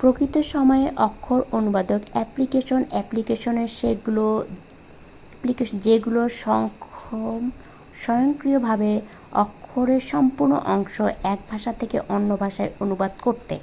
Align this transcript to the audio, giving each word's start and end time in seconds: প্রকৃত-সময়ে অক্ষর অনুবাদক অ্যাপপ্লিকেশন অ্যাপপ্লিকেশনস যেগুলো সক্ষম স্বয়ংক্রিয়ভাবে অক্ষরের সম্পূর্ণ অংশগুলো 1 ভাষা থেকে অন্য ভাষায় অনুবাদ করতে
প্রকৃত-সময়ে 0.00 0.86
অক্ষর 0.98 1.40
অনুবাদক 1.52 2.00
অ্যাপপ্লিকেশন 2.12 2.80
অ্যাপপ্লিকেশনস 2.90 3.72
যেগুলো 5.84 6.22
সক্ষম 6.40 7.40
স্বয়ংক্রিয়ভাবে 7.94 8.90
অক্ষরের 9.36 10.02
সম্পূর্ণ 10.10 10.52
অংশগুলো 10.68 11.12
1 11.26 11.50
ভাষা 11.50 11.72
থেকে 11.72 11.96
অন্য 12.08 12.30
ভাষায় 12.36 12.74
অনুবাদ 12.80 13.12
করতে 13.20 13.54